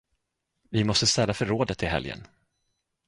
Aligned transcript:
Vi 0.69 0.83
måste 0.83 1.07
städa 1.07 1.33
förrådet 1.33 1.83
i 1.83 1.85
helgen. 1.85 2.27